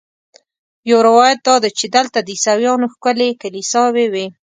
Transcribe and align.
یو 0.89 0.99
روایت 1.07 1.39
دا 1.47 1.55
دی 1.63 1.71
چې 1.79 1.85
دلته 1.95 2.17
د 2.21 2.27
عیسویانو 2.35 2.91
ښکلې 2.93 3.29
کلیساوې 3.41 4.05
وې. 4.13 4.25